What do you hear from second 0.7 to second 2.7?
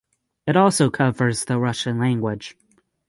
covers the Russian language.